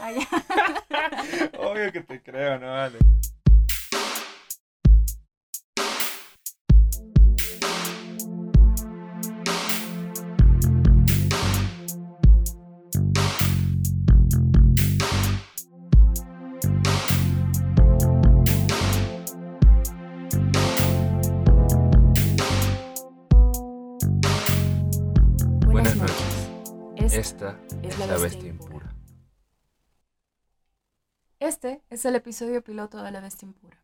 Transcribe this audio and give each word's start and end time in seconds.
Obvio 1.58 1.92
que 1.92 2.00
te 2.00 2.22
creo, 2.22 2.58
no 2.58 2.68
vale. 2.68 2.98
Buenas 25.66 25.96
noches. 25.96 26.16
Esta 27.12 27.58
Esta 27.82 28.04
es 28.04 28.10
la 28.10 28.16
bestia 28.16 28.48
impura. 28.48 28.99
Este 31.40 31.82
es 31.88 32.04
el 32.04 32.16
episodio 32.16 32.62
piloto 32.62 33.02
de 33.02 33.10
La 33.10 33.22
Bestia 33.22 33.46
Impura. 33.46 33.82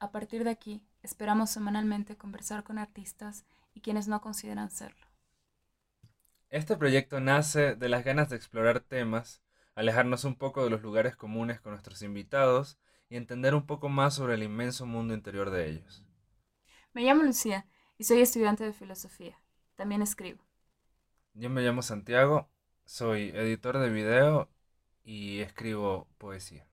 A 0.00 0.10
partir 0.10 0.42
de 0.42 0.48
aquí, 0.48 0.82
esperamos 1.02 1.50
semanalmente 1.50 2.16
conversar 2.16 2.64
con 2.64 2.78
artistas 2.78 3.44
y 3.74 3.82
quienes 3.82 4.08
no 4.08 4.22
consideran 4.22 4.70
serlo. 4.70 5.06
Este 6.48 6.78
proyecto 6.78 7.20
nace 7.20 7.74
de 7.74 7.90
las 7.90 8.04
ganas 8.04 8.30
de 8.30 8.36
explorar 8.36 8.80
temas, 8.80 9.42
alejarnos 9.74 10.24
un 10.24 10.34
poco 10.36 10.64
de 10.64 10.70
los 10.70 10.80
lugares 10.80 11.14
comunes 11.14 11.60
con 11.60 11.72
nuestros 11.72 12.00
invitados 12.00 12.78
y 13.10 13.16
entender 13.16 13.54
un 13.54 13.66
poco 13.66 13.90
más 13.90 14.14
sobre 14.14 14.36
el 14.36 14.42
inmenso 14.42 14.86
mundo 14.86 15.12
interior 15.12 15.50
de 15.50 15.68
ellos. 15.68 16.06
Me 16.94 17.02
llamo 17.02 17.22
Lucía 17.22 17.66
y 17.98 18.04
soy 18.04 18.22
estudiante 18.22 18.64
de 18.64 18.72
filosofía. 18.72 19.38
También 19.74 20.00
escribo. 20.00 20.42
Yo 21.34 21.50
me 21.50 21.60
llamo 21.60 21.82
Santiago, 21.82 22.48
soy 22.86 23.28
editor 23.34 23.76
de 23.76 23.90
video 23.90 24.48
y 25.02 25.40
escribo 25.40 26.08
poesía. 26.16 26.66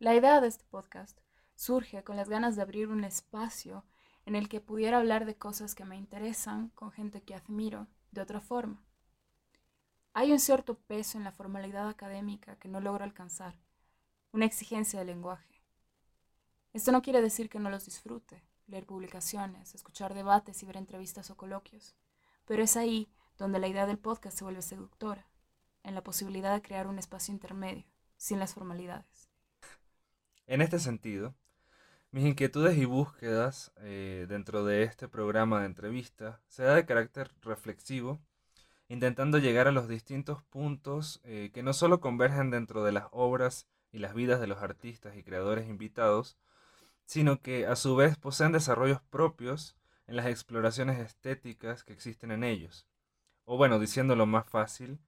La 0.00 0.14
idea 0.14 0.40
de 0.40 0.48
este 0.48 0.64
podcast 0.64 1.20
surge 1.54 2.02
con 2.02 2.16
las 2.16 2.30
ganas 2.30 2.56
de 2.56 2.62
abrir 2.62 2.88
un 2.88 3.04
espacio 3.04 3.84
en 4.24 4.34
el 4.34 4.48
que 4.48 4.62
pudiera 4.62 4.96
hablar 4.96 5.26
de 5.26 5.36
cosas 5.36 5.74
que 5.74 5.84
me 5.84 5.98
interesan 5.98 6.70
con 6.70 6.90
gente 6.90 7.20
que 7.20 7.34
admiro 7.34 7.86
de 8.10 8.22
otra 8.22 8.40
forma. 8.40 8.82
Hay 10.14 10.32
un 10.32 10.40
cierto 10.40 10.78
peso 10.78 11.18
en 11.18 11.24
la 11.24 11.32
formalidad 11.32 11.86
académica 11.86 12.56
que 12.56 12.66
no 12.66 12.80
logro 12.80 13.04
alcanzar, 13.04 13.58
una 14.32 14.46
exigencia 14.46 15.00
del 15.00 15.08
lenguaje. 15.08 15.62
Esto 16.72 16.92
no 16.92 17.02
quiere 17.02 17.20
decir 17.20 17.50
que 17.50 17.58
no 17.58 17.68
los 17.68 17.84
disfrute, 17.84 18.42
leer 18.68 18.86
publicaciones, 18.86 19.74
escuchar 19.74 20.14
debates 20.14 20.62
y 20.62 20.66
ver 20.66 20.78
entrevistas 20.78 21.28
o 21.30 21.36
coloquios, 21.36 21.94
pero 22.46 22.62
es 22.62 22.78
ahí 22.78 23.12
donde 23.36 23.58
la 23.58 23.68
idea 23.68 23.84
del 23.84 23.98
podcast 23.98 24.38
se 24.38 24.44
vuelve 24.44 24.62
seductora, 24.62 25.28
en 25.82 25.94
la 25.94 26.02
posibilidad 26.02 26.54
de 26.54 26.62
crear 26.62 26.86
un 26.86 26.98
espacio 26.98 27.34
intermedio, 27.34 27.84
sin 28.16 28.38
las 28.38 28.54
formalidades. 28.54 29.29
En 30.50 30.62
este 30.62 30.80
sentido, 30.80 31.36
mis 32.10 32.24
inquietudes 32.24 32.76
y 32.76 32.84
búsquedas 32.84 33.70
eh, 33.76 34.26
dentro 34.28 34.64
de 34.64 34.82
este 34.82 35.06
programa 35.06 35.60
de 35.60 35.66
entrevista 35.66 36.40
se 36.48 36.64
da 36.64 36.74
de 36.74 36.84
carácter 36.84 37.30
reflexivo, 37.42 38.20
intentando 38.88 39.38
llegar 39.38 39.68
a 39.68 39.70
los 39.70 39.86
distintos 39.86 40.42
puntos 40.42 41.20
eh, 41.22 41.52
que 41.54 41.62
no 41.62 41.72
solo 41.72 42.00
convergen 42.00 42.50
dentro 42.50 42.82
de 42.82 42.90
las 42.90 43.06
obras 43.12 43.68
y 43.92 44.00
las 44.00 44.12
vidas 44.12 44.40
de 44.40 44.48
los 44.48 44.60
artistas 44.60 45.16
y 45.16 45.22
creadores 45.22 45.68
invitados, 45.68 46.36
sino 47.04 47.40
que 47.40 47.68
a 47.68 47.76
su 47.76 47.94
vez 47.94 48.16
poseen 48.16 48.50
desarrollos 48.50 49.00
propios 49.02 49.76
en 50.08 50.16
las 50.16 50.26
exploraciones 50.26 50.98
estéticas 50.98 51.84
que 51.84 51.92
existen 51.92 52.32
en 52.32 52.42
ellos. 52.42 52.88
O 53.44 53.56
bueno, 53.56 53.78
diciéndolo 53.78 54.26
más 54.26 54.50
fácil, 54.50 54.98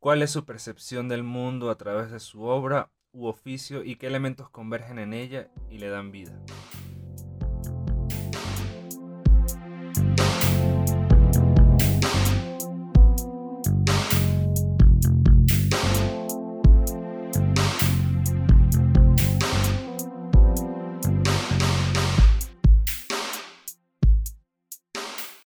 cuál 0.00 0.20
es 0.20 0.30
su 0.30 0.44
percepción 0.44 1.08
del 1.08 1.22
mundo 1.22 1.70
a 1.70 1.78
través 1.78 2.10
de 2.10 2.20
su 2.20 2.42
obra 2.42 2.90
u 3.12 3.26
oficio 3.26 3.84
y 3.84 3.96
qué 3.96 4.06
elementos 4.06 4.48
convergen 4.50 4.98
en 4.98 5.12
ella 5.12 5.48
y 5.70 5.78
le 5.78 5.88
dan 5.88 6.10
vida. 6.10 6.32